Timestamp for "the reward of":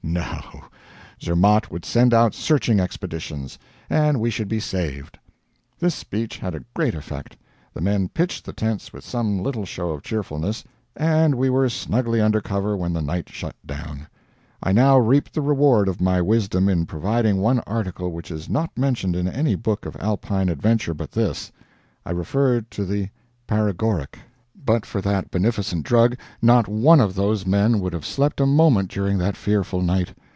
15.33-16.01